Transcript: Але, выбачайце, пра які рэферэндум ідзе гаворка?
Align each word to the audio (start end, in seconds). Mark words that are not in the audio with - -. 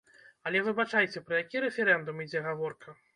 Але, 0.49 0.61
выбачайце, 0.67 1.21
пра 1.27 1.37
які 1.43 1.61
рэферэндум 1.65 2.25
ідзе 2.25 2.43
гаворка? 2.47 2.95